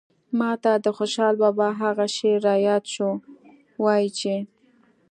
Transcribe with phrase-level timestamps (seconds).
[0.39, 3.09] ماته د خوشال بابا هغه شعر راياد شو
[3.83, 4.33] وايي چې